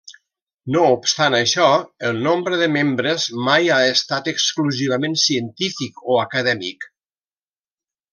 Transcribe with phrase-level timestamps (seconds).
[0.75, 1.65] No obstant això,
[2.07, 6.89] el nombre de membres mai ha estat exclusivament científic o acadèmic.